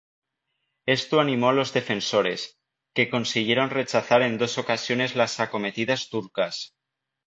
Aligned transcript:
Esto 0.87 1.19
animó 1.19 1.49
a 1.49 1.53
los 1.53 1.73
defensores, 1.73 2.57
que 2.95 3.07
consiguieron 3.11 3.69
rechazar 3.69 4.23
en 4.23 4.39
dos 4.39 4.57
ocasiones 4.57 5.15
las 5.15 5.39
acometidas 5.39 6.09
turcas. 6.09 6.73